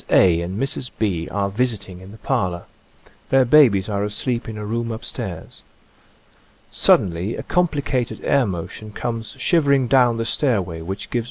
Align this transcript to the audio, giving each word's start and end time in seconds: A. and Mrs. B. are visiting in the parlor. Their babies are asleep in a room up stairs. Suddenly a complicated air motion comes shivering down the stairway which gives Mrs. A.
A. 0.09 0.41
and 0.41 0.59
Mrs. 0.59 0.89
B. 0.97 1.29
are 1.29 1.51
visiting 1.51 1.99
in 1.99 2.11
the 2.11 2.17
parlor. 2.17 2.63
Their 3.29 3.45
babies 3.45 3.87
are 3.87 4.03
asleep 4.03 4.49
in 4.49 4.57
a 4.57 4.65
room 4.65 4.91
up 4.91 5.05
stairs. 5.05 5.61
Suddenly 6.71 7.35
a 7.35 7.43
complicated 7.43 8.19
air 8.23 8.47
motion 8.47 8.93
comes 8.93 9.35
shivering 9.37 9.87
down 9.87 10.15
the 10.15 10.25
stairway 10.25 10.81
which 10.81 11.11
gives 11.11 11.17
Mrs. 11.17 11.19
A. 11.19 11.19